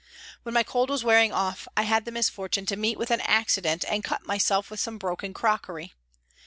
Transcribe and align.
When 0.41 0.55
my 0.55 0.63
cold 0.63 0.89
was 0.89 1.03
wearing 1.03 1.31
off 1.31 1.67
I 1.77 1.83
had 1.83 2.05
the 2.05 2.11
misfortune 2.11 2.65
to 2.65 2.75
meet 2.75 2.97
with 2.97 3.11
an 3.11 3.21
accident 3.21 3.85
and 3.87 4.03
cut 4.03 4.25
myself 4.25 4.71
with 4.71 4.79
some 4.79 4.97
broken 4.97 5.31
crockery. 5.31 5.93